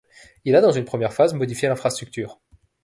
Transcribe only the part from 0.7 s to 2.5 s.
une première phase, modifié l'infrastructure.